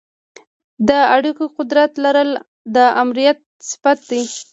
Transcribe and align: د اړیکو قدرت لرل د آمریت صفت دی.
د 0.87 0.91
اړیکو 1.15 1.45
قدرت 1.57 1.91
لرل 2.03 2.29
د 2.75 2.77
آمریت 3.01 3.39
صفت 3.69 3.97
دی. 4.09 4.23